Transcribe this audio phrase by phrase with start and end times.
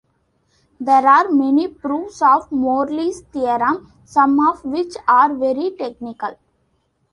[0.79, 6.39] There are many proofs of Morley's theorem, some of which are very technical.